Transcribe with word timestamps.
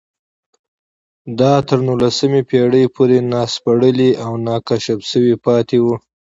دا 1.39 1.53
تر 1.67 1.79
نولسمې 1.87 2.41
پېړۍ 2.49 2.85
پورې 2.95 3.17
ناسپړلي 3.33 4.11
او 4.25 4.31
ناکشف 4.47 4.99
شوي 5.11 5.35
پاتې 5.45 5.77
وو 5.83 5.95